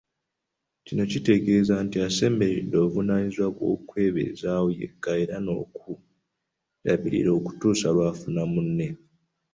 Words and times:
Kino 0.85 1.03
kitegeeza 1.11 1.73
nti 1.85 1.97
asemberedde 2.07 2.75
obuvunaanyizibwa 2.85 3.45
obw'okwebezaawo 3.51 4.67
yekka 4.79 5.09
era 5.21 5.35
n'okwerabirira 5.41 7.29
okutuusa 7.39 7.87
lw'afuna 7.95 8.41
munne. 8.51 8.87